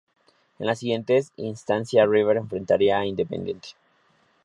En 0.57 0.65
la 0.65 0.73
siguiente 0.73 1.21
instancia 1.35 2.07
River 2.07 2.37
enfrentaría 2.37 2.97
a 2.97 3.05
Independiente. 3.05 3.69